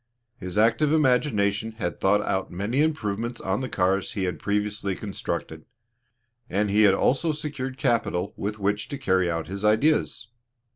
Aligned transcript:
His 0.37 0.57
active 0.57 0.91
imagination 0.91 1.73
had 1.73 1.99
thought 2.01 2.21
out 2.23 2.49
many 2.49 2.81
improvements 2.81 3.39
on 3.39 3.61
the 3.61 3.69
cars 3.69 4.13
he 4.13 4.23
had 4.23 4.39
previously 4.39 4.95
constructed; 4.95 5.67
and 6.49 6.71
he 6.71 6.81
had 6.89 6.95
also 6.95 7.31
secured 7.33 7.77
capital 7.77 8.33
with 8.35 8.57
which 8.57 8.87
to 8.87 8.97
carry 8.97 9.29
out 9.29 9.45
his 9.45 9.63
ideas. 9.63 10.25